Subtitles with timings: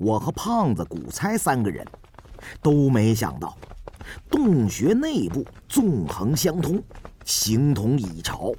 [0.00, 1.86] 我和胖子、古猜三个人
[2.62, 3.54] 都没想到，
[4.30, 6.82] 洞穴内部纵横相通，
[7.26, 8.50] 形同蚁巢。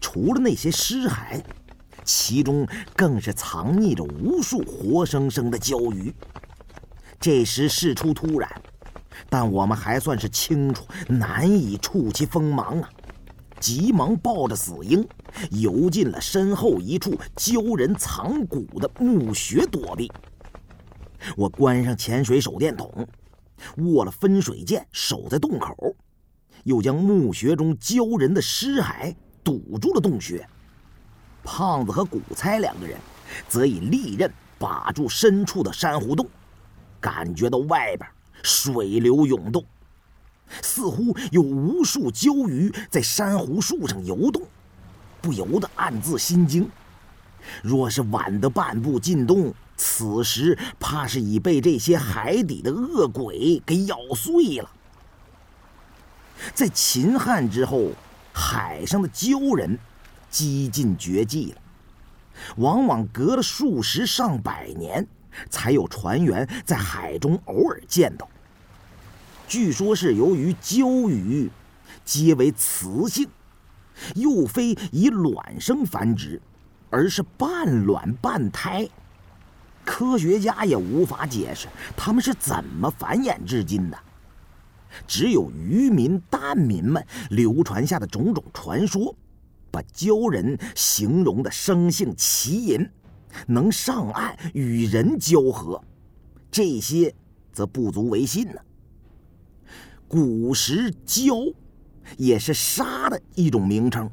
[0.00, 1.40] 除了那些尸骸，
[2.04, 2.66] 其中
[2.96, 6.12] 更是藏匿着无数活生生的鲛鱼。
[7.20, 8.50] 这时事出突然，
[9.28, 12.90] 但我们还算是清楚，难以触其锋芒啊！
[13.60, 15.06] 急忙抱着死鹰，
[15.52, 20.10] 游进了身后一处鲛人藏骨的墓穴躲避。
[21.36, 23.06] 我关上潜水手电筒，
[23.76, 25.94] 握了分水剑，守在洞口，
[26.64, 30.46] 又将墓穴中鲛人的尸骸堵住了洞穴。
[31.42, 32.98] 胖子和古猜两个人
[33.48, 36.26] 则以利刃把住深处的珊瑚洞。
[37.00, 38.06] 感觉到外边
[38.42, 39.64] 水流涌动，
[40.62, 44.42] 似乎有无数鲛鱼在珊瑚树上游动，
[45.22, 46.68] 不由得暗自心惊。
[47.62, 54.70] 若是晚得半步进洞，此时怕是已被这些海底的恶鬼给咬碎了。
[56.52, 57.92] 在秦汉之后，
[58.30, 59.78] 海上的鲛人
[60.28, 61.62] 几近绝迹了，
[62.58, 65.06] 往往隔了数十上百年。
[65.48, 68.28] 才有船员在海中偶尔见到。
[69.46, 71.48] 据说是由于鲛鱼
[72.04, 73.28] 皆为雌性，
[74.16, 76.42] 又非以卵生繁殖，
[76.90, 78.88] 而是半卵半胎，
[79.90, 83.98] 科学家也无法解释他们是怎么繁衍至今的。
[85.04, 89.12] 只有渔民、蛋民们流传下的种种传说，
[89.68, 92.88] 把鲛人形容的生性奇淫。
[93.48, 95.82] 能上岸与人交合，
[96.52, 97.12] 这些
[97.52, 98.60] 则不足为信呢。
[100.06, 101.52] 古时“蛟”
[102.16, 104.08] 也是沙的一种名称，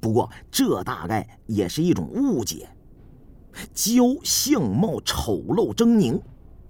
[0.00, 2.68] 不过这大概也是一种误解。
[3.74, 6.20] 蛟相貌丑陋狰狞，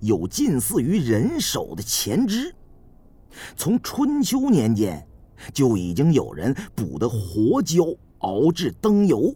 [0.00, 2.54] 有近似于人手的前肢。
[3.56, 5.06] 从春秋年间
[5.52, 9.34] 就已经有人捕得活蛟，熬制灯油。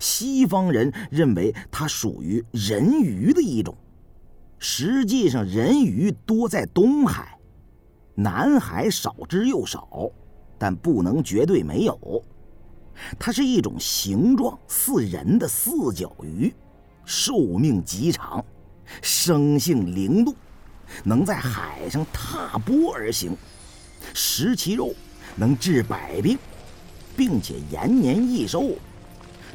[0.00, 3.76] 西方人认为它属于人鱼的一种，
[4.58, 7.38] 实际上人鱼多在东海，
[8.14, 10.10] 南海少之又少，
[10.58, 12.22] 但不能绝对没有。
[13.18, 16.52] 它是一种形状似人的四脚鱼，
[17.04, 18.44] 寿命极长，
[19.02, 20.34] 生性灵动，
[21.02, 23.36] 能在海上踏波而行，
[24.12, 24.94] 食其肉
[25.36, 26.38] 能治百病，
[27.16, 28.70] 并且延年益寿。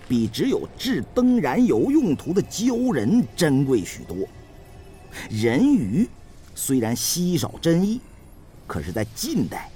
[0.08, 4.18] 比只有制灯燃油用途的鲛人珍贵许多。
[5.30, 6.10] 人鱼
[6.56, 8.02] 虽然稀少珍异，
[8.66, 9.70] 可是，在近代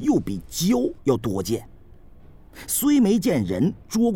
[0.00, 1.64] 又比鲛要多见。
[2.66, 4.06] 虽没见人捉。